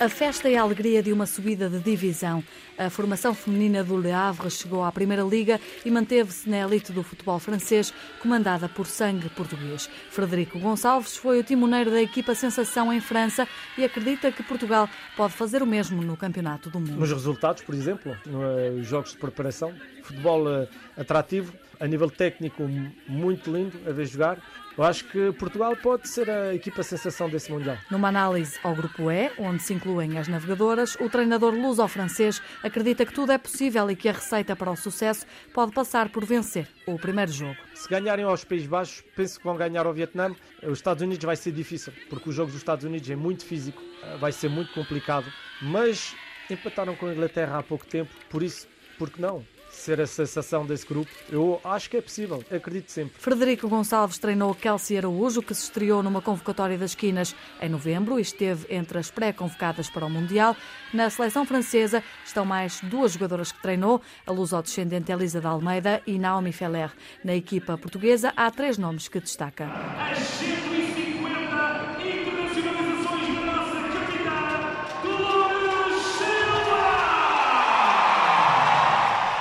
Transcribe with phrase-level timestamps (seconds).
[0.00, 2.44] A festa e a alegria de uma subida de divisão.
[2.78, 7.02] A formação feminina do Le Havre chegou à Primeira Liga e manteve-se na elite do
[7.02, 7.92] futebol francês,
[8.22, 9.90] comandada por sangue português.
[10.08, 15.32] Frederico Gonçalves foi o timoneiro da equipa Sensação em França e acredita que Portugal pode
[15.32, 17.00] fazer o mesmo no Campeonato do Mundo.
[17.00, 22.62] Nos resultados, por exemplo, nos jogos de preparação, futebol eh, atrativo, a nível técnico
[23.06, 24.38] muito lindo a ver jogar.
[24.76, 27.76] Eu acho que Portugal pode ser a equipa sensação desse Mundial.
[27.90, 33.12] Numa análise ao Grupo E, onde se incluem as navegadoras, o treinador luso-francês acredita que
[33.12, 36.96] tudo é possível e que a receita para o sucesso pode passar por vencer o
[36.96, 37.56] primeiro jogo.
[37.74, 40.32] Se ganharem aos Países Baixos, penso que vão ganhar ao Vietnã.
[40.62, 43.82] Os Estados Unidos vai ser difícil, porque o jogo dos Estados Unidos é muito físico,
[44.20, 45.26] vai ser muito complicado.
[45.60, 46.14] Mas
[46.48, 49.44] empataram com a Inglaterra há pouco tempo, por isso, por que não?
[49.70, 51.10] Ser a sensação desse grupo.
[51.30, 53.12] Eu acho que é possível, acredito sempre.
[53.18, 58.22] Frederico Gonçalves treinou Kelsey Araújo, que se estreou numa convocatória das Quinas em novembro e
[58.22, 60.56] esteve entre as pré-convocadas para o Mundial.
[60.92, 66.18] Na seleção francesa estão mais duas jogadoras que treinou, a luso-descendente Elisa de Almeida e
[66.18, 66.90] Naomi Feller.
[67.24, 69.68] Na equipa portuguesa há três nomes que destacam.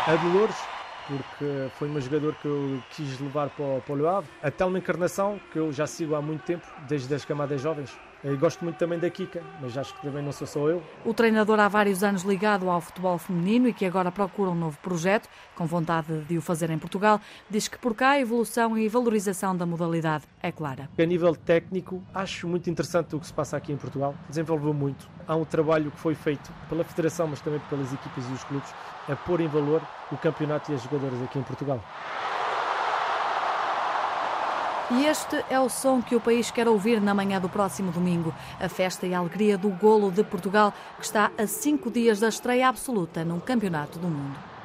[0.08, 0.70] A Dolores,
[1.06, 4.30] porque foi uma jogador que eu quis levar para o, para o Le Havre.
[4.42, 8.00] A Telma Encarnação, que eu já sigo há muito tempo, desde as camadas jovens.
[8.24, 10.82] Eu gosto muito também da Kika, mas acho que também não sou só eu.
[11.06, 14.78] O treinador há vários anos ligado ao futebol feminino e que agora procura um novo
[14.80, 18.90] projeto, com vontade de o fazer em Portugal, diz que por cá a evolução e
[18.90, 20.90] valorização da modalidade é clara.
[20.98, 24.16] A nível técnico, acho muito interessante o que se passa aqui em Portugal.
[24.28, 25.08] Desenvolveu muito.
[25.28, 28.74] Há um trabalho que foi feito pela Federação, mas também pelas equipas e os clubes,
[29.08, 31.84] a pôr em valor o campeonato e as jogadoras aqui em Portugal.
[34.90, 38.34] E este é o som que o país quer ouvir na manhã do próximo domingo.
[38.58, 42.30] A festa e a alegria do golo de Portugal, que está a cinco dias da
[42.30, 44.57] estreia absoluta num campeonato do mundo.